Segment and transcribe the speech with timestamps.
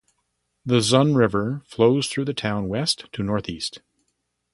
[0.65, 3.81] The Xun River flows through the town west to northeast.